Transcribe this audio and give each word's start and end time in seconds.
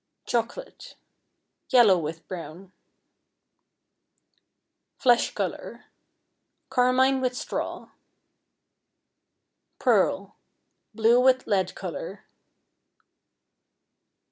Chocolate, 0.25 0.95
yellow 1.69 1.95
with 1.95 2.27
brown. 2.27 2.71
Flesh 4.97 5.35
Color, 5.35 5.85
carmine 6.71 7.21
with 7.21 7.37
straw. 7.37 7.89
Pearl, 9.77 10.35
blue 10.95 11.19
with 11.19 11.45
lead 11.45 11.75
color. 11.75 12.25